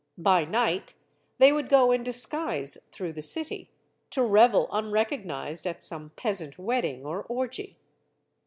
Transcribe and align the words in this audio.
By 0.17 0.45
night, 0.45 0.95
they 1.37 1.51
would 1.53 1.69
go 1.69 1.91
in 1.91 2.01
disguise 2.01 2.75
through 2.91 3.13
the 3.13 3.21
city, 3.21 3.69
to 4.09 4.23
revel 4.23 4.67
unrecognized 4.71 5.67
at 5.67 5.83
some 5.83 6.09
peasant 6.15 6.57
wedding 6.57 7.05
or 7.05 7.21
orgy. 7.25 7.77